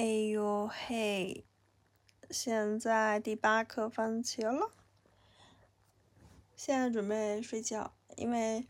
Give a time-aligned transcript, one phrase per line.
[0.00, 1.44] 哎呦嘿！
[2.30, 4.70] 现在第八颗番茄了，
[6.56, 8.66] 现在准备睡觉，因为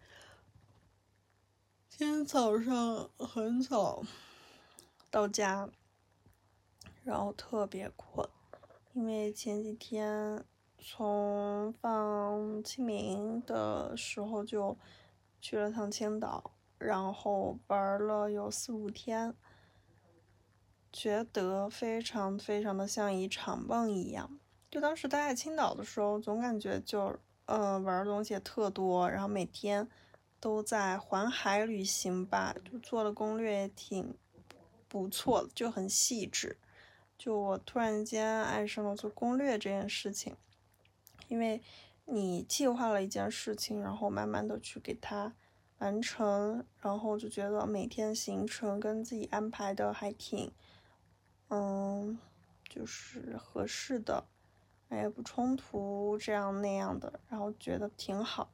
[1.89, 4.03] 今天早上很早
[5.09, 5.71] 到家，
[7.05, 8.29] 然后特别困，
[8.93, 10.45] 因为前几天
[10.81, 14.77] 从放清明的时候就
[15.41, 19.33] 去了趟青岛，然后玩了有四五天。
[21.01, 24.39] 觉得非常非常的像一场梦一样。
[24.71, 29.89] 就当时待在青岛的时候，总感觉就呃玩的东西也特多，然后每天
[30.39, 34.15] 都在环海旅行吧，就做的攻略也挺
[34.89, 36.59] 不错的，就很细致。
[37.17, 40.37] 就我突然间爱上了做攻略这件事情，
[41.29, 41.63] 因为
[42.05, 45.33] 你计划了一件事情，然后慢慢的去给它
[45.79, 50.53] 完成，然后就觉得每天行程跟自己安排的还挺。
[51.53, 52.17] 嗯，
[52.69, 54.25] 就是合适的，
[54.89, 58.49] 哎不冲突，这样那样的，然后觉得挺好，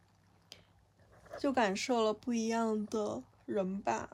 [1.38, 4.08] 就感受了不一样的人吧，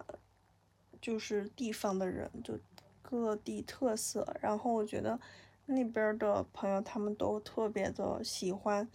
[1.01, 2.59] 就是地方的人，就
[3.01, 4.37] 各地特色。
[4.41, 5.21] 然后我觉得
[5.67, 8.89] 那边的朋友他们都特别的喜欢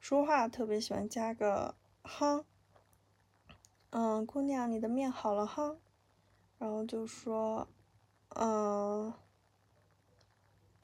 [0.00, 2.44] 说话，特别喜欢加个哼，
[3.90, 5.76] 嗯，姑娘，你的面好了哈，
[6.58, 7.68] 然后就说，
[8.30, 9.14] 嗯。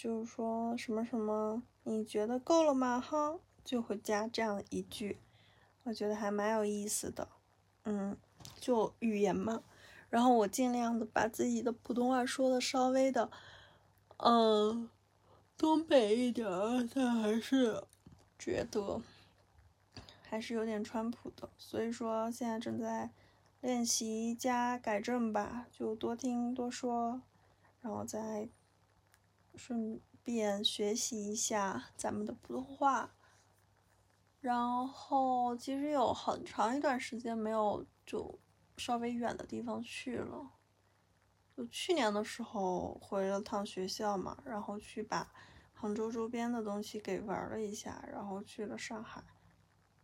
[0.05, 3.01] 就是说什么什么，你觉得够了吗？
[3.01, 5.17] 哈，就会加这样一句，
[5.85, 7.27] 我觉得还蛮有意思的。
[7.85, 8.15] 嗯，
[8.61, 9.63] 就语言嘛，
[10.11, 13.31] 然后我尽量的把自己的普通话说的稍微的，
[14.19, 14.91] 嗯，
[15.57, 16.47] 东北一点，
[16.95, 17.83] 但还是
[18.39, 19.01] 觉得
[20.29, 21.49] 还是有点川普的。
[21.57, 23.11] 所以说现在正在
[23.63, 27.23] 练习加改正吧，就多听多说，
[27.81, 28.51] 然后再。
[29.57, 33.15] 顺便学习一下咱们的普通话，
[34.41, 38.39] 然后其实有很长一段时间没有就
[38.77, 40.51] 稍微远的地方去了，
[41.57, 45.33] 就去年的时候回了趟学校嘛，然后去把
[45.73, 49.23] 杭州周边的东西给玩了一下，然后去了上海，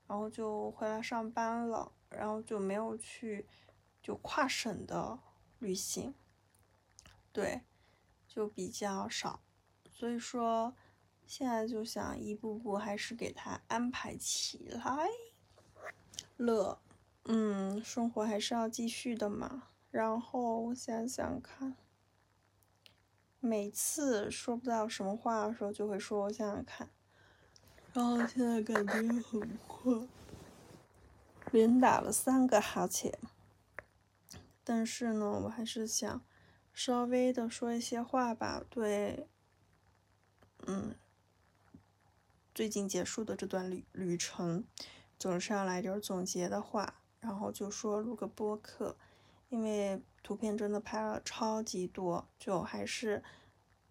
[0.07, 3.47] 然后就回来上班了，然后就没有去
[4.03, 5.19] 就跨省的
[5.59, 6.15] 旅行，
[7.33, 7.63] 对。
[8.33, 9.41] 就比较少，
[9.91, 10.73] 所以说
[11.27, 15.09] 现在就想一步步还是给他安排起来
[16.37, 16.81] 了。
[17.25, 19.65] 嗯，生活还是要继续的嘛。
[19.91, 21.77] 然后我想想看，
[23.41, 26.89] 每次说不到什么话的时候，就会说我想想看。
[27.93, 30.09] 然后现在感觉很困，
[31.51, 33.19] 连打了三个哈欠，
[34.63, 36.23] 但是呢，我还是想。
[36.83, 39.27] 稍微的说一些话吧，对，
[40.67, 40.95] 嗯，
[42.55, 44.65] 最近结束的这段旅旅程，
[45.19, 48.97] 总是要来点总结的话，然后就说录个播客，
[49.51, 53.23] 因为图片真的拍了超级多，就还是，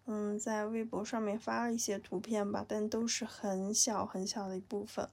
[0.06, 5.08] 嗯，在微博上面发了一些图片吧，但都是很小很小的一部分，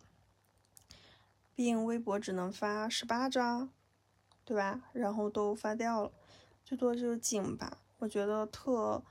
[1.54, 3.70] 毕竟微博只能发十八张，
[4.44, 4.82] 对吧？
[4.94, 6.12] 然后都发掉了。
[6.68, 9.02] 最多就是景吧，我觉得特，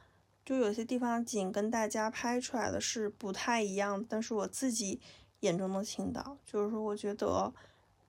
[0.45, 5.01] 就有些地方景跟大家拍出来的是不太一样，但是我自己
[5.41, 7.55] 眼中的青岛，就是说我觉得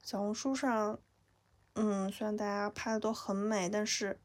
[0.03, 1.00] 小红书上，
[1.75, 4.19] 嗯，虽然大家拍的都很美，但是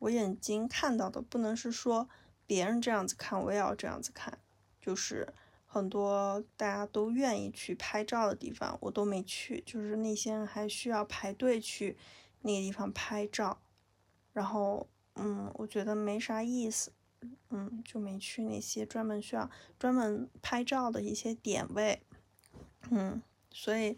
[0.00, 2.08] 我眼睛看到的不能是说
[2.44, 4.36] 别人这样子看，我也要这样子看，
[4.80, 5.32] 就是
[5.64, 11.96] 很多大家都愿意去拍照的地方，我都没去，就是那些人还需要排队去
[12.42, 13.60] 那个地方拍照。
[14.34, 16.92] 然后，嗯，我觉得没啥意思，
[17.50, 22.04] 嗯，就没去那些专门需要专门拍照的一些点位，
[22.90, 23.22] 嗯，
[23.52, 23.96] 所以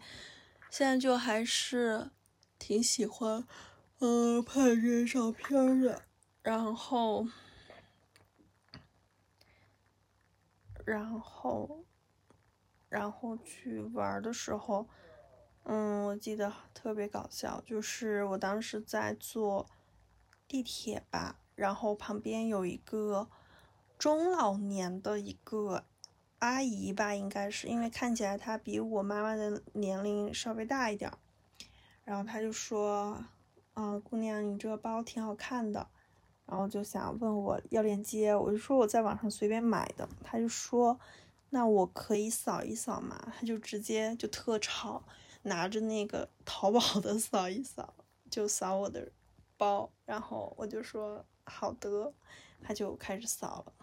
[0.69, 2.11] 现在就还是
[2.59, 3.47] 挺喜欢，
[3.97, 6.03] 嗯，拍这些照片的。
[6.43, 7.27] 然后，
[10.85, 11.83] 然后，
[12.89, 14.87] 然后去玩的时候，
[15.63, 19.67] 嗯，我记得特别搞笑，就是我当时在做。
[20.47, 23.27] 地铁吧，然后旁边有一个
[23.97, 25.83] 中老年的一个
[26.39, 31.17] 阿姨吧，应该是因为看起来她比我妈妈的年龄稍微大一点儿。
[32.05, 33.21] 然后她就说
[33.75, 35.87] ：“嗯，姑娘，你这个包挺好看的。”
[36.47, 40.07] 然后就想问我要链接，我就说我在网上随便买的。
[40.23, 40.97] 她就说
[41.51, 45.03] ：“那我可以扫一扫嘛？”她就直接就特吵，
[45.41, 47.93] 拿着那个淘宝的扫一扫，
[48.29, 49.11] 就扫我的。
[49.57, 52.13] 包，然后我就说好的，
[52.61, 53.73] 他就开始扫了。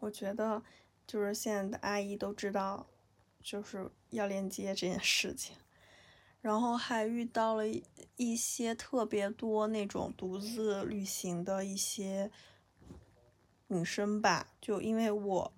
[0.00, 0.62] 我觉得
[1.06, 2.86] 就是现在的阿姨都知道，
[3.40, 5.56] 就是要链接这件事情。
[6.40, 7.64] 然后还遇到了
[8.16, 12.30] 一些特别多那种独自旅行的一些
[13.66, 15.52] 女生吧，就因为我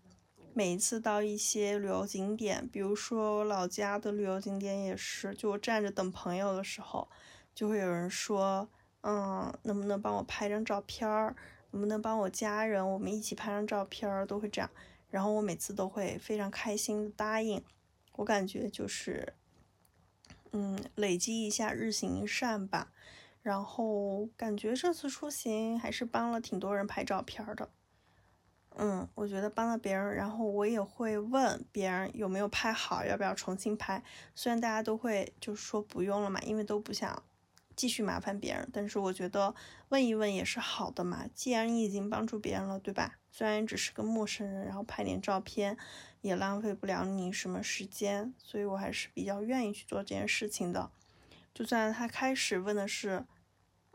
[0.54, 7.08] 每一次到一些旅游景点，比如说我老家的旅游景点也是，就我站着等朋友的时候，
[7.54, 8.68] 就会有人说，
[9.02, 11.36] 嗯，能不能帮我拍张照片儿？
[11.70, 14.26] 能不能帮我家人我们一起拍张照片儿？
[14.26, 14.70] 都会这样，
[15.10, 17.62] 然后我每次都会非常开心的答应。
[18.16, 19.34] 我感觉就是。
[20.52, 22.90] 嗯，累积一下日行一善吧，
[23.40, 27.70] 然后感觉这次出行还是帮了挺多人拍照片的。
[28.74, 34.02] 嗯，我觉得帮了别人，然后我也会问别人有没有拍好，要不要重新拍。
[34.34, 37.22] 虽然大家都会就是说不用了嘛，因为都不想
[37.76, 39.54] 继续麻烦别人，但是我觉得
[39.88, 41.26] 问一问也是好的嘛。
[41.34, 43.18] 既然你已经帮助别人了，对吧？
[43.30, 45.76] 虽然只是个陌生人，然后拍点照片。
[46.22, 50.90] 也浪费不了你什么时间，所以我还是比较愿意去做这件事情的。
[51.54, 53.24] 就算他开始问的是，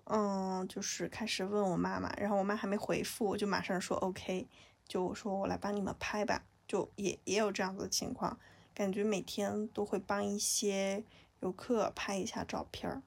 [0.05, 4.47] 嗯，就是开始问我妈妈，然后我妈还没回复，我就马上说 OK，
[4.87, 8.39] 就我说我来帮你们拍吧，就也也有这样子的情况，
[8.73, 11.03] 感觉每天都会帮一些
[11.41, 13.03] 游客拍一下照片儿，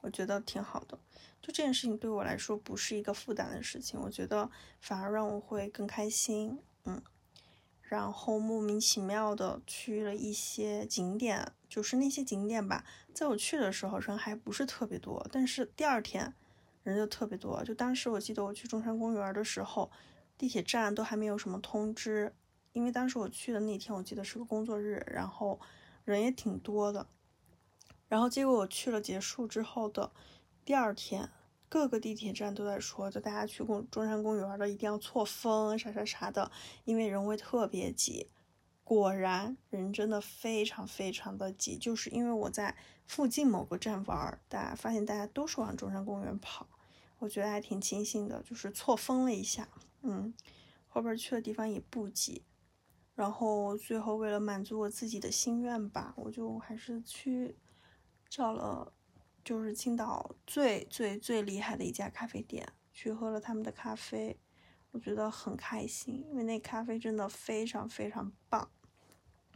[0.00, 0.98] 我觉得挺好的。
[1.42, 4.50] 就这件事情对我来说不是一个负担的事情，我觉得
[4.80, 7.02] 反而让我会更开心，嗯。
[7.82, 16.32] 然后莫名其妙的去了一些景点，就是那些景点吧，在我去的时候人还不是特别多，但是第二天
[16.84, 17.64] 人就特别多。
[17.64, 19.90] 就当时我记得我去中山公园的时候，
[20.38, 22.32] 地铁站都还没有什么通知，
[22.72, 25.58] 因为当时我去的那天我记得是个工作日，然后
[26.04, 27.08] 人也挺多的。
[28.10, 30.12] 然后结果我去了结束之后的
[30.66, 31.30] 第二天。
[31.72, 36.50] 各个地铁站都在说，就大家去公中山公园的一定要错峰，啥啥啥的，
[36.84, 38.28] 因为人会特别挤。
[38.82, 42.76] 果然，人真的非常非常的挤，就是因为我在
[43.06, 46.66] 附近某个站玩，大家发现大家都是往中山公园跑，
[47.20, 49.68] 我觉得还挺庆幸的，就是错峰了一下。
[50.02, 50.34] 嗯，
[50.88, 52.42] 后边去的地方也不挤，
[53.14, 57.54] 然后最后为了满足我自己的心愿吧，我就还是去
[58.30, 58.94] 找了。
[59.42, 64.38] 就是青岛最最最厉害的一家咖啡店，去喝了他们的咖啡，
[64.90, 68.70] 我觉得很开心，因为那咖啡真的非常非常棒。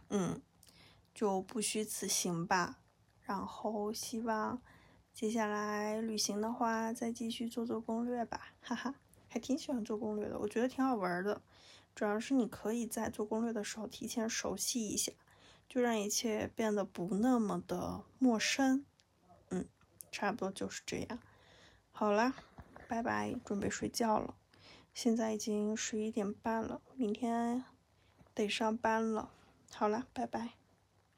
[0.09, 0.41] 嗯，
[1.15, 2.81] 就不虚此行吧。
[3.21, 4.61] 然后希望
[5.12, 8.94] 接下来旅行的话，再继续做做攻略吧，哈哈，
[9.29, 11.43] 还挺喜欢做攻略的，我觉得挺好玩的。
[11.94, 15.12] 主要是你可以在做攻略的时候提前熟悉一下，
[15.75, 18.87] 就让一切变得不那么的陌生。
[19.49, 19.67] 嗯
[20.12, 21.19] 差不多就是这样，
[21.91, 22.32] 好啦，
[22.87, 24.37] 拜拜，准备睡觉了。
[24.94, 27.65] 现在已经十一点半了，明天
[28.32, 29.32] 得上班了。
[29.73, 30.50] 好啦，拜拜。